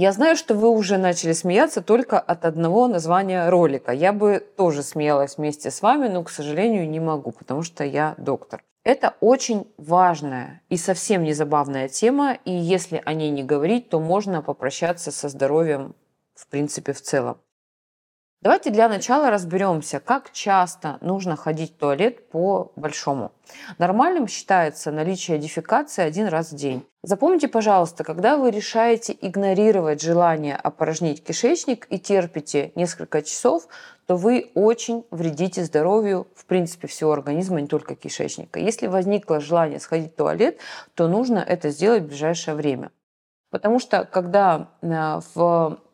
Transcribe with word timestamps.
Я 0.00 0.12
знаю, 0.12 0.36
что 0.36 0.54
вы 0.54 0.68
уже 0.68 0.96
начали 0.96 1.32
смеяться 1.32 1.82
только 1.82 2.20
от 2.20 2.44
одного 2.44 2.86
названия 2.86 3.48
ролика. 3.48 3.90
Я 3.90 4.12
бы 4.12 4.38
тоже 4.56 4.84
смеялась 4.84 5.38
вместе 5.38 5.72
с 5.72 5.82
вами, 5.82 6.06
но, 6.06 6.22
к 6.22 6.30
сожалению, 6.30 6.88
не 6.88 7.00
могу, 7.00 7.32
потому 7.32 7.64
что 7.64 7.82
я 7.82 8.14
доктор. 8.16 8.62
Это 8.84 9.16
очень 9.18 9.66
важная 9.76 10.62
и 10.68 10.76
совсем 10.76 11.24
не 11.24 11.32
забавная 11.32 11.88
тема, 11.88 12.38
и 12.44 12.52
если 12.52 13.02
о 13.04 13.12
ней 13.12 13.30
не 13.30 13.42
говорить, 13.42 13.88
то 13.88 13.98
можно 13.98 14.40
попрощаться 14.40 15.10
со 15.10 15.28
здоровьем 15.28 15.96
в 16.36 16.46
принципе 16.46 16.92
в 16.92 17.02
целом. 17.02 17.38
Давайте 18.40 18.70
для 18.70 18.88
начала 18.88 19.30
разберемся, 19.30 19.98
как 19.98 20.30
часто 20.30 20.98
нужно 21.00 21.34
ходить 21.34 21.74
в 21.74 21.78
туалет 21.78 22.28
по 22.28 22.70
большому. 22.76 23.32
Нормальным 23.78 24.28
считается 24.28 24.92
наличие 24.92 25.38
дефекации 25.38 26.04
один 26.04 26.28
раз 26.28 26.52
в 26.52 26.54
день. 26.54 26.86
Запомните, 27.02 27.48
пожалуйста, 27.48 28.04
когда 28.04 28.36
вы 28.36 28.52
решаете 28.52 29.16
игнорировать 29.20 30.00
желание 30.00 30.54
опорожнить 30.54 31.24
кишечник 31.24 31.88
и 31.90 31.98
терпите 31.98 32.70
несколько 32.76 33.22
часов, 33.22 33.66
то 34.06 34.14
вы 34.14 34.52
очень 34.54 35.04
вредите 35.10 35.64
здоровью, 35.64 36.28
в 36.36 36.44
принципе, 36.44 36.86
всего 36.86 37.12
организма, 37.12 37.60
не 37.60 37.66
только 37.66 37.96
кишечника. 37.96 38.60
Если 38.60 38.86
возникло 38.86 39.40
желание 39.40 39.80
сходить 39.80 40.12
в 40.12 40.16
туалет, 40.16 40.58
то 40.94 41.08
нужно 41.08 41.38
это 41.38 41.70
сделать 41.70 42.04
в 42.04 42.06
ближайшее 42.06 42.54
время. 42.54 42.92
Потому 43.50 43.80
что 43.80 44.04
когда 44.04 44.68
э, 44.80 45.20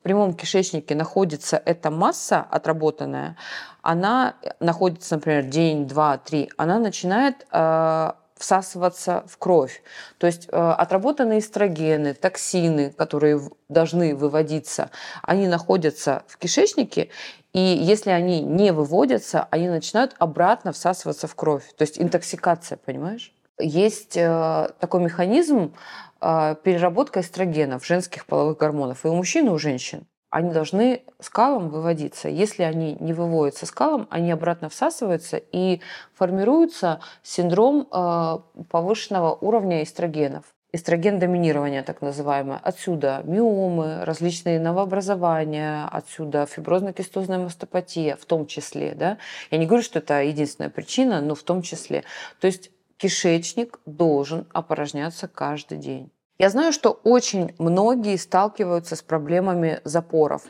в 0.00 0.02
прямом 0.02 0.32
кишечнике 0.32 0.94
находится 0.94 1.60
эта 1.62 1.90
масса 1.90 2.40
отработанная, 2.50 3.36
она 3.82 4.34
находится, 4.58 5.16
например, 5.16 5.44
день, 5.44 5.86
два, 5.86 6.16
три, 6.16 6.50
она 6.56 6.78
начинает 6.78 7.46
э, 7.52 8.12
всасываться 8.36 9.24
в 9.28 9.36
кровь. 9.36 9.82
То 10.16 10.26
есть 10.26 10.48
э, 10.50 10.56
отработанные 10.56 11.40
эстрогены, 11.40 12.14
токсины, 12.14 12.90
которые 12.92 13.42
должны 13.68 14.16
выводиться, 14.16 14.90
они 15.22 15.46
находятся 15.46 16.22
в 16.28 16.38
кишечнике, 16.38 17.10
и 17.52 17.60
если 17.60 18.10
они 18.10 18.40
не 18.40 18.72
выводятся, 18.72 19.48
они 19.50 19.68
начинают 19.68 20.14
обратно 20.18 20.72
всасываться 20.72 21.26
в 21.26 21.34
кровь. 21.34 21.64
То 21.76 21.82
есть 21.82 22.00
интоксикация, 22.00 22.78
понимаешь? 22.78 23.34
Есть 23.60 24.16
э, 24.16 24.70
такой 24.78 25.00
механизм, 25.00 25.72
а, 26.20 26.54
переработка 26.54 27.20
эстрогенов, 27.20 27.86
женских 27.86 28.26
половых 28.26 28.58
гормонов 28.58 29.04
и 29.04 29.08
у 29.08 29.14
мужчин, 29.14 29.46
и 29.46 29.50
у 29.50 29.58
женщин. 29.58 30.06
Они 30.28 30.52
должны 30.52 31.02
скалом 31.18 31.70
выводиться. 31.70 32.28
Если 32.28 32.62
они 32.62 32.96
не 33.00 33.12
выводятся 33.12 33.66
скалом, 33.66 34.06
они 34.10 34.30
обратно 34.30 34.68
всасываются 34.68 35.38
и 35.38 35.80
формируется 36.14 37.00
синдром 37.22 37.88
а, 37.90 38.42
повышенного 38.68 39.34
уровня 39.34 39.82
эстрогенов. 39.82 40.44
Эстроген 40.72 41.18
доминирования, 41.18 41.82
так 41.82 42.00
называемое. 42.00 42.60
Отсюда 42.62 43.22
миомы, 43.24 44.04
различные 44.04 44.60
новообразования, 44.60 45.88
отсюда 45.90 46.46
фиброзно-кистозная 46.46 47.38
мастопатия 47.38 48.14
в 48.14 48.24
том 48.24 48.46
числе. 48.46 48.94
Да? 48.94 49.18
Я 49.50 49.58
не 49.58 49.66
говорю, 49.66 49.82
что 49.82 49.98
это 49.98 50.22
единственная 50.22 50.70
причина, 50.70 51.20
но 51.22 51.34
в 51.34 51.42
том 51.42 51.62
числе. 51.62 52.04
То 52.40 52.46
есть 52.46 52.70
кишечник 53.00 53.80
должен 53.86 54.46
опорожняться 54.52 55.26
каждый 55.26 55.78
день. 55.78 56.10
Я 56.38 56.50
знаю, 56.50 56.72
что 56.72 56.90
очень 57.04 57.54
многие 57.58 58.16
сталкиваются 58.16 58.96
с 58.96 59.02
проблемами 59.02 59.80
запоров. 59.84 60.42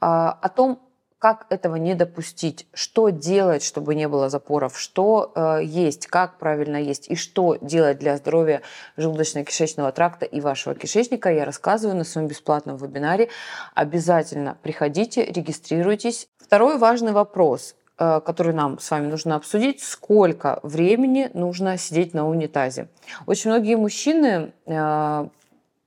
А, 0.00 0.32
о 0.32 0.48
том, 0.48 0.80
как 1.18 1.46
этого 1.50 1.74
не 1.76 1.94
допустить, 1.94 2.68
что 2.72 3.08
делать, 3.08 3.64
чтобы 3.64 3.96
не 3.96 4.06
было 4.06 4.28
запоров, 4.28 4.78
что 4.78 5.32
э, 5.34 5.60
есть, 5.64 6.06
как 6.06 6.38
правильно 6.38 6.76
есть 6.76 7.08
и 7.08 7.16
что 7.16 7.56
делать 7.60 7.98
для 7.98 8.16
здоровья 8.16 8.62
желудочно-кишечного 8.96 9.90
тракта 9.90 10.26
и 10.26 10.40
вашего 10.40 10.76
кишечника, 10.76 11.32
я 11.32 11.44
рассказываю 11.44 11.96
на 11.96 12.04
своем 12.04 12.28
бесплатном 12.28 12.76
вебинаре. 12.76 13.30
Обязательно 13.74 14.56
приходите, 14.62 15.24
регистрируйтесь. 15.24 16.28
Второй 16.38 16.78
важный 16.78 17.10
вопрос. 17.10 17.74
Э, 18.00 18.20
который 18.24 18.54
нам 18.54 18.78
с 18.78 18.90
вами 18.92 19.08
нужно 19.08 19.34
обсудить, 19.34 19.82
сколько 19.82 20.60
времени 20.62 21.30
нужно 21.34 21.76
сидеть 21.76 22.14
на 22.14 22.28
унитазе. 22.28 22.86
Очень 23.26 23.50
многие 23.50 23.74
мужчины 23.74 24.52
э, 24.66 25.28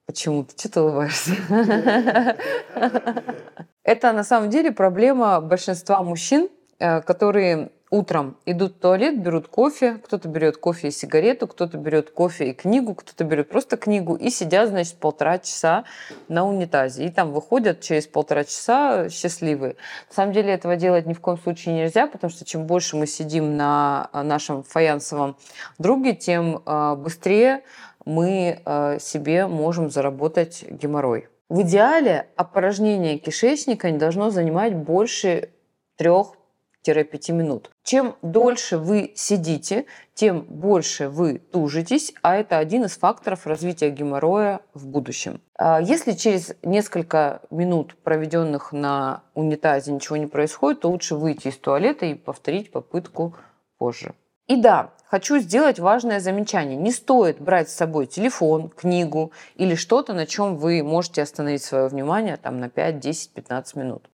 Почему 0.05 0.43
ты? 0.43 0.57
Что 0.57 0.69
ты 0.69 0.81
улыбаешься? 0.81 1.31
Это 3.83 4.11
на 4.11 4.25
самом 4.25 4.49
деле 4.49 4.73
проблема 4.73 5.39
большинства 5.39 6.03
мужчин, 6.03 6.49
э, 6.79 6.99
которые 6.99 7.71
утром 7.91 8.37
идут 8.45 8.77
в 8.77 8.79
туалет, 8.79 9.21
берут 9.21 9.47
кофе, 9.47 9.99
кто-то 10.03 10.29
берет 10.29 10.57
кофе 10.57 10.87
и 10.87 10.91
сигарету, 10.91 11.45
кто-то 11.45 11.77
берет 11.77 12.09
кофе 12.09 12.49
и 12.49 12.53
книгу, 12.53 12.95
кто-то 12.95 13.23
берет 13.25 13.49
просто 13.49 13.77
книгу 13.77 14.15
и 14.15 14.29
сидят, 14.29 14.69
значит, 14.69 14.95
полтора 14.95 15.37
часа 15.39 15.83
на 16.29 16.47
унитазе. 16.47 17.05
И 17.05 17.09
там 17.09 17.33
выходят 17.33 17.81
через 17.81 18.07
полтора 18.07 18.45
часа 18.45 19.09
счастливые. 19.09 19.75
На 20.09 20.15
самом 20.15 20.33
деле 20.33 20.53
этого 20.53 20.77
делать 20.77 21.05
ни 21.05 21.13
в 21.13 21.19
коем 21.19 21.37
случае 21.37 21.75
нельзя, 21.75 22.07
потому 22.07 22.31
что 22.31 22.45
чем 22.45 22.65
больше 22.65 22.95
мы 22.95 23.05
сидим 23.05 23.57
на 23.57 24.09
а, 24.13 24.23
нашем 24.23 24.63
фаянсовом 24.63 25.35
друге, 25.77 26.15
тем 26.15 26.61
а, 26.65 26.95
быстрее 26.95 27.61
мы 28.05 28.61
а, 28.63 28.99
себе 28.99 29.47
можем 29.47 29.89
заработать 29.89 30.63
геморрой. 30.69 31.27
В 31.49 31.63
идеале 31.63 32.27
опорожнение 32.37 33.17
кишечника 33.17 33.91
не 33.91 33.97
должно 33.97 34.29
занимать 34.29 34.73
больше 34.73 35.49
трех 35.97 36.35
5 36.83 37.29
минут. 37.29 37.71
Чем 37.83 38.15
дольше 38.21 38.77
вы 38.77 39.11
сидите, 39.15 39.85
тем 40.13 40.41
больше 40.41 41.09
вы 41.09 41.39
тужитесь, 41.39 42.13
а 42.21 42.35
это 42.35 42.57
один 42.57 42.85
из 42.85 42.97
факторов 42.97 43.47
развития 43.47 43.89
геморроя 43.89 44.61
в 44.73 44.87
будущем. 44.87 45.41
А 45.57 45.79
если 45.79 46.13
через 46.13 46.55
несколько 46.63 47.41
минут, 47.51 47.95
проведенных 48.03 48.71
на 48.71 49.23
унитазе, 49.33 49.91
ничего 49.91 50.17
не 50.17 50.27
происходит, 50.27 50.81
то 50.81 50.89
лучше 50.89 51.15
выйти 51.15 51.49
из 51.49 51.57
туалета 51.57 52.05
и 52.05 52.15
повторить 52.15 52.71
попытку 52.71 53.35
позже. 53.77 54.13
И 54.47 54.57
да, 54.57 54.91
хочу 55.05 55.39
сделать 55.39 55.79
важное 55.79 56.19
замечание. 56.19 56.75
Не 56.75 56.91
стоит 56.91 57.39
брать 57.39 57.69
с 57.69 57.75
собой 57.75 58.05
телефон, 58.05 58.69
книгу 58.69 59.31
или 59.55 59.75
что-то, 59.75 60.13
на 60.13 60.25
чем 60.25 60.57
вы 60.57 60.83
можете 60.83 61.21
остановить 61.21 61.63
свое 61.63 61.87
внимание 61.87 62.37
там, 62.37 62.59
на 62.59 62.69
5, 62.69 62.99
10, 62.99 63.33
15 63.33 63.75
минут. 63.75 64.09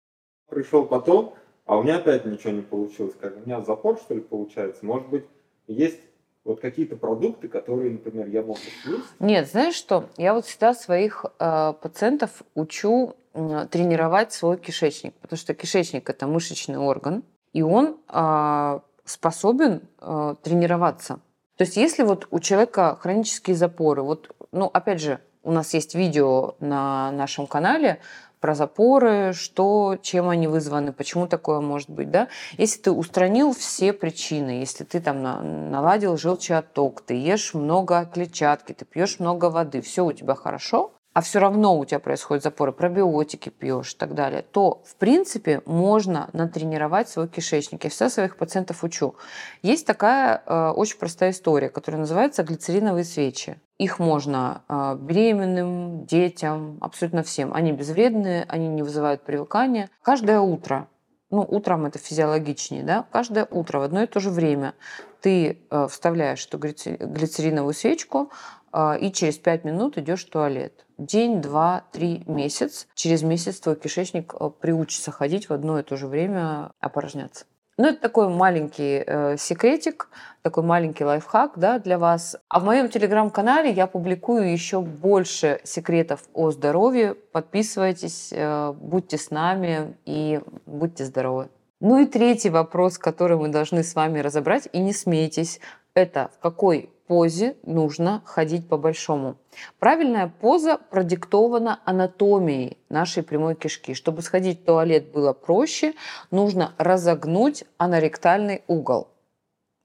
Пришел 0.48 0.86
потом, 0.86 1.34
а 1.66 1.76
у 1.76 1.82
меня 1.82 1.96
опять 1.96 2.24
ничего 2.24 2.52
не 2.52 2.62
получилось. 2.62 3.14
Как 3.20 3.36
у 3.36 3.40
меня 3.40 3.60
запор, 3.60 3.98
что 3.98 4.14
ли, 4.14 4.20
получается? 4.20 4.84
Может 4.84 5.08
быть, 5.08 5.24
есть 5.66 6.00
вот 6.44 6.60
какие-то 6.60 6.96
продукты, 6.96 7.48
которые, 7.48 7.92
например, 7.92 8.26
я 8.28 8.42
мог 8.42 8.58
съесть? 8.58 9.04
Нет, 9.20 9.48
знаешь 9.48 9.74
что? 9.74 10.08
Я 10.16 10.34
вот 10.34 10.44
всегда 10.44 10.74
своих 10.74 11.24
э, 11.38 11.72
пациентов 11.80 12.42
учу 12.54 13.14
э, 13.32 13.66
тренировать 13.70 14.32
свой 14.32 14.58
кишечник, 14.58 15.14
потому 15.14 15.38
что 15.38 15.54
кишечник 15.54 16.08
это 16.10 16.26
мышечный 16.26 16.78
орган, 16.78 17.22
и 17.52 17.62
он 17.62 17.98
э, 18.08 18.80
способен 19.04 19.82
э, 20.00 20.34
тренироваться. 20.42 21.20
То 21.56 21.64
есть, 21.64 21.76
если 21.76 22.02
вот 22.02 22.26
у 22.30 22.40
человека 22.40 22.98
хронические 23.00 23.54
запоры, 23.54 24.02
вот, 24.02 24.34
ну, 24.50 24.66
опять 24.72 25.00
же, 25.00 25.20
у 25.44 25.52
нас 25.52 25.74
есть 25.74 25.94
видео 25.94 26.56
на 26.60 27.10
нашем 27.12 27.46
канале 27.46 28.00
про 28.42 28.54
запоры, 28.54 29.32
что, 29.32 29.96
чем 30.02 30.28
они 30.28 30.48
вызваны, 30.48 30.92
почему 30.92 31.26
такое 31.28 31.60
может 31.60 31.88
быть, 31.88 32.10
да. 32.10 32.28
Если 32.58 32.80
ты 32.80 32.90
устранил 32.90 33.54
все 33.54 33.92
причины, 33.92 34.50
если 34.50 34.84
ты 34.84 35.00
там 35.00 35.22
наладил 35.70 36.18
желчеотток, 36.18 37.00
ты 37.02 37.14
ешь 37.14 37.54
много 37.54 38.04
клетчатки, 38.04 38.72
ты 38.72 38.84
пьешь 38.84 39.20
много 39.20 39.48
воды, 39.48 39.80
все 39.80 40.04
у 40.04 40.12
тебя 40.12 40.34
хорошо, 40.34 40.92
а 41.14 41.20
все 41.20 41.40
равно 41.40 41.78
у 41.78 41.84
тебя 41.84 41.98
происходят 41.98 42.42
запоры, 42.42 42.72
пробиотики 42.72 43.50
пьешь 43.50 43.92
и 43.92 43.96
так 43.96 44.14
далее, 44.14 44.42
то, 44.42 44.82
в 44.86 44.96
принципе, 44.96 45.62
можно 45.66 46.30
натренировать 46.32 47.08
свой 47.08 47.28
кишечник. 47.28 47.84
Я 47.84 47.90
всегда 47.90 48.08
своих 48.08 48.36
пациентов 48.36 48.82
учу. 48.82 49.14
Есть 49.62 49.86
такая 49.86 50.42
э, 50.46 50.70
очень 50.70 50.98
простая 50.98 51.30
история, 51.30 51.68
которая 51.68 52.00
называется 52.00 52.42
глицериновые 52.42 53.04
свечи. 53.04 53.60
Их 53.78 53.98
можно 53.98 54.62
э, 54.68 54.96
беременным, 54.98 56.06
детям, 56.06 56.78
абсолютно 56.80 57.22
всем. 57.22 57.52
Они 57.52 57.72
безвредные, 57.72 58.44
они 58.48 58.68
не 58.68 58.82
вызывают 58.82 59.22
привыкания. 59.22 59.90
Каждое 60.02 60.40
утро 60.40 60.88
ну, 61.30 61.46
утром 61.48 61.86
это 61.86 61.98
физиологичнее, 61.98 62.82
да, 62.82 63.06
каждое 63.10 63.46
утро 63.50 63.78
в 63.78 63.82
одно 63.82 64.02
и 64.02 64.06
то 64.06 64.20
же 64.20 64.28
время 64.28 64.74
ты 65.22 65.62
э, 65.70 65.88
вставляешь 65.88 66.46
эту 66.46 66.58
глицериновую 66.58 67.72
свечку, 67.72 68.30
а, 68.72 68.94
и 68.94 69.12
через 69.12 69.38
5 69.38 69.64
минут 69.64 69.98
идешь 69.98 70.24
в 70.24 70.30
туалет. 70.30 70.86
День, 71.06 71.42
два, 71.42 71.82
три, 71.90 72.22
месяц. 72.26 72.86
Через 72.94 73.22
месяц 73.22 73.58
твой 73.58 73.74
кишечник 73.74 74.34
э, 74.38 74.50
приучится 74.60 75.10
ходить 75.10 75.48
в 75.48 75.52
одно 75.52 75.80
и 75.80 75.82
то 75.82 75.96
же 75.96 76.06
время 76.06 76.70
опорожняться. 76.78 77.44
Ну, 77.76 77.88
это 77.88 78.00
такой 78.00 78.28
маленький 78.28 79.02
э, 79.04 79.36
секретик, 79.36 80.08
такой 80.42 80.62
маленький 80.62 81.04
лайфхак 81.04 81.54
да, 81.56 81.80
для 81.80 81.98
вас. 81.98 82.36
А 82.48 82.60
в 82.60 82.64
моем 82.64 82.88
телеграм-канале 82.88 83.72
я 83.72 83.88
публикую 83.88 84.52
еще 84.52 84.80
больше 84.80 85.60
секретов 85.64 86.22
о 86.34 86.52
здоровье. 86.52 87.14
Подписывайтесь, 87.14 88.28
э, 88.30 88.72
будьте 88.72 89.18
с 89.18 89.32
нами 89.32 89.96
и 90.04 90.40
будьте 90.66 91.04
здоровы. 91.04 91.48
Ну 91.80 91.98
и 91.98 92.06
третий 92.06 92.50
вопрос, 92.50 92.96
который 92.96 93.36
мы 93.36 93.48
должны 93.48 93.82
с 93.82 93.96
вами 93.96 94.20
разобрать, 94.20 94.68
и 94.72 94.78
не 94.78 94.92
смейтесь, 94.92 95.58
это 95.94 96.30
в 96.36 96.38
какой 96.38 96.90
позе 97.06 97.56
нужно 97.64 98.22
ходить 98.24 98.68
по-большому. 98.68 99.36
Правильная 99.78 100.32
поза 100.40 100.78
продиктована 100.78 101.80
анатомией 101.84 102.78
нашей 102.88 103.22
прямой 103.22 103.54
кишки. 103.54 103.94
Чтобы 103.94 104.22
сходить 104.22 104.62
в 104.62 104.64
туалет 104.64 105.12
было 105.12 105.32
проще, 105.32 105.94
нужно 106.30 106.74
разогнуть 106.78 107.64
аноректальный 107.78 108.62
угол. 108.66 109.08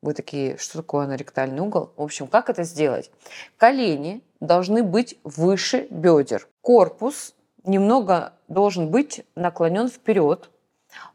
Вы 0.02 0.14
такие, 0.14 0.58
что 0.58 0.78
такое 0.78 1.06
аноректальный 1.06 1.60
угол? 1.60 1.92
В 1.98 2.04
общем, 2.04 2.28
как 2.28 2.50
это 2.50 2.64
сделать? 2.64 3.12
Колени 3.58 4.22
должны 4.40 4.84
быть 4.84 5.20
выше 5.24 5.88
бедер. 5.90 6.48
Корпус 6.62 7.34
немного 7.64 8.34
должен 8.48 8.90
быть 8.90 9.26
наклонен 9.36 9.90
вперед. 9.90 10.50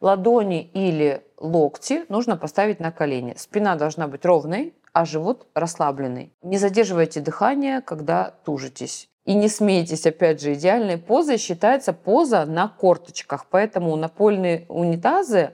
Ладони 0.01 0.71
или 0.75 1.25
локти 1.39 2.05
нужно 2.09 2.37
поставить 2.37 2.81
на 2.81 2.93
колени. 2.93 3.35
Спина 3.37 3.77
должна 3.77 4.09
быть 4.09 4.25
ровной, 4.25 4.75
а 4.93 5.05
живот 5.05 5.47
расслабленный. 5.55 6.33
Не 6.43 6.59
задерживайте 6.59 7.21
дыхание, 7.21 7.81
когда 7.81 8.35
тужитесь. 8.45 9.09
И 9.25 9.35
не 9.35 9.49
смейтесь, 9.49 10.05
опять 10.05 10.41
же, 10.41 10.55
идеальной 10.55 10.99
позой 10.99 11.39
считается 11.39 11.93
поза 11.93 12.45
на 12.45 12.67
корточках. 12.67 13.47
Поэтому 13.51 13.95
напольные 13.95 14.67
унитазы 14.69 15.53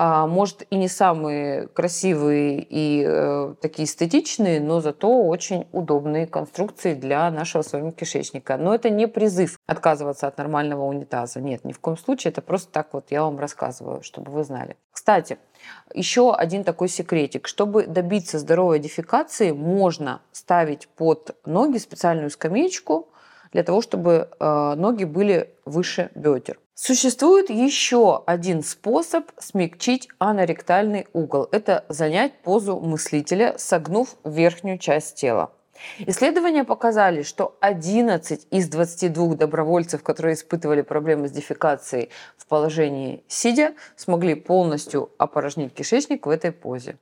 может, 0.00 0.64
и 0.70 0.76
не 0.76 0.86
самые 0.86 1.66
красивые 1.66 2.60
и 2.60 3.04
э, 3.04 3.54
такие 3.60 3.86
эстетичные, 3.86 4.60
но 4.60 4.80
зато 4.80 5.26
очень 5.26 5.66
удобные 5.72 6.26
конструкции 6.26 6.94
для 6.94 7.28
нашего 7.32 7.62
с 7.62 7.72
вами 7.72 7.90
кишечника. 7.90 8.56
Но 8.56 8.74
это 8.74 8.90
не 8.90 9.08
призыв 9.08 9.58
отказываться 9.66 10.28
от 10.28 10.38
нормального 10.38 10.84
унитаза. 10.84 11.40
Нет, 11.40 11.64
ни 11.64 11.72
в 11.72 11.80
коем 11.80 11.96
случае. 11.96 12.30
Это 12.30 12.42
просто 12.42 12.70
так 12.70 12.92
вот 12.92 13.06
я 13.10 13.24
вам 13.24 13.40
рассказываю, 13.40 14.02
чтобы 14.02 14.30
вы 14.30 14.44
знали. 14.44 14.76
Кстати, 14.92 15.38
еще 15.92 16.32
один 16.32 16.62
такой 16.62 16.88
секретик. 16.88 17.48
Чтобы 17.48 17.86
добиться 17.86 18.38
здоровой 18.38 18.78
дефекации, 18.78 19.50
можно 19.50 20.22
ставить 20.30 20.86
под 20.88 21.36
ноги 21.44 21.78
специальную 21.78 22.30
скамеечку 22.30 23.08
для 23.52 23.62
того, 23.62 23.80
чтобы 23.82 24.28
э, 24.38 24.74
ноги 24.76 25.04
были 25.04 25.50
выше 25.64 26.10
бедер. 26.14 26.58
Существует 26.74 27.50
еще 27.50 28.22
один 28.24 28.62
способ 28.62 29.30
смягчить 29.38 30.08
аноректальный 30.18 31.08
угол. 31.12 31.48
Это 31.50 31.84
занять 31.88 32.40
позу 32.42 32.78
мыслителя, 32.78 33.54
согнув 33.58 34.14
верхнюю 34.24 34.78
часть 34.78 35.16
тела. 35.16 35.50
Исследования 35.98 36.64
показали, 36.64 37.22
что 37.22 37.56
11 37.60 38.46
из 38.50 38.68
22 38.68 39.34
добровольцев, 39.34 40.02
которые 40.02 40.34
испытывали 40.34 40.82
проблемы 40.82 41.28
с 41.28 41.32
дефекацией 41.32 42.10
в 42.36 42.46
положении 42.46 43.24
сидя, 43.28 43.74
смогли 43.96 44.34
полностью 44.34 45.10
опорожнить 45.18 45.74
кишечник 45.74 46.26
в 46.26 46.30
этой 46.30 46.52
позе. 46.52 46.96